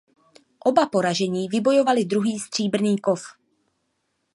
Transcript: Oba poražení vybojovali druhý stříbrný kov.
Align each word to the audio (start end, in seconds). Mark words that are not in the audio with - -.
Oba 0.59 0.85
poražení 0.89 1.47
vybojovali 1.47 2.05
druhý 2.05 2.39
stříbrný 2.39 2.97
kov. 2.97 3.21